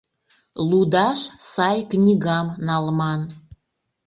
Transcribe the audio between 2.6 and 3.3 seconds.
налман.